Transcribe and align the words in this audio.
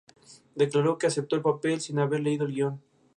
Declaró 0.55 0.97
que 0.97 1.05
aceptó 1.05 1.35
el 1.35 1.43
papel 1.43 1.79
sin 1.79 1.99
haber 1.99 2.21
leído 2.21 2.47
el 2.47 2.53
guion. 2.53 2.81